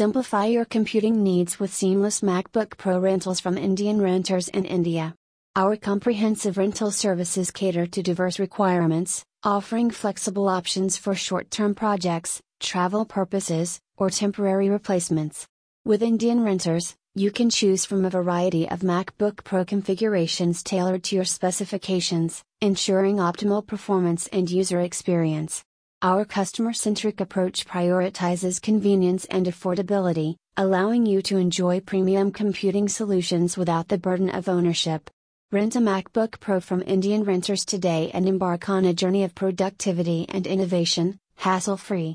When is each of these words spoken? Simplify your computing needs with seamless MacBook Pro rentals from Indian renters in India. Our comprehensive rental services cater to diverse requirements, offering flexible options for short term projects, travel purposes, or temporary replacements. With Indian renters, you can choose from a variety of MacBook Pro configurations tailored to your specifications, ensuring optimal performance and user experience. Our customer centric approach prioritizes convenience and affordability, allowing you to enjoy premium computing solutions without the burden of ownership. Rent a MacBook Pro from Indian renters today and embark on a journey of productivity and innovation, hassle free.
Simplify 0.00 0.46
your 0.46 0.64
computing 0.64 1.22
needs 1.22 1.60
with 1.60 1.74
seamless 1.74 2.22
MacBook 2.22 2.78
Pro 2.78 2.98
rentals 2.98 3.38
from 3.38 3.58
Indian 3.58 4.00
renters 4.00 4.48
in 4.48 4.64
India. 4.64 5.14
Our 5.54 5.76
comprehensive 5.76 6.56
rental 6.56 6.90
services 6.90 7.50
cater 7.50 7.84
to 7.88 8.02
diverse 8.02 8.38
requirements, 8.38 9.22
offering 9.44 9.90
flexible 9.90 10.48
options 10.48 10.96
for 10.96 11.14
short 11.14 11.50
term 11.50 11.74
projects, 11.74 12.40
travel 12.60 13.04
purposes, 13.04 13.78
or 13.98 14.08
temporary 14.08 14.70
replacements. 14.70 15.46
With 15.84 16.02
Indian 16.02 16.42
renters, 16.42 16.96
you 17.14 17.30
can 17.30 17.50
choose 17.50 17.84
from 17.84 18.06
a 18.06 18.08
variety 18.08 18.66
of 18.70 18.80
MacBook 18.80 19.44
Pro 19.44 19.66
configurations 19.66 20.62
tailored 20.62 21.04
to 21.04 21.16
your 21.16 21.26
specifications, 21.26 22.42
ensuring 22.62 23.16
optimal 23.16 23.66
performance 23.66 24.28
and 24.28 24.50
user 24.50 24.80
experience. 24.80 25.62
Our 26.02 26.24
customer 26.24 26.72
centric 26.72 27.20
approach 27.20 27.66
prioritizes 27.66 28.62
convenience 28.62 29.26
and 29.26 29.44
affordability, 29.44 30.36
allowing 30.56 31.04
you 31.04 31.20
to 31.20 31.36
enjoy 31.36 31.80
premium 31.80 32.32
computing 32.32 32.88
solutions 32.88 33.58
without 33.58 33.88
the 33.88 33.98
burden 33.98 34.30
of 34.30 34.48
ownership. 34.48 35.10
Rent 35.52 35.76
a 35.76 35.78
MacBook 35.78 36.40
Pro 36.40 36.58
from 36.58 36.82
Indian 36.86 37.24
renters 37.24 37.66
today 37.66 38.10
and 38.14 38.26
embark 38.26 38.70
on 38.70 38.86
a 38.86 38.94
journey 38.94 39.24
of 39.24 39.34
productivity 39.34 40.24
and 40.30 40.46
innovation, 40.46 41.18
hassle 41.36 41.76
free. 41.76 42.08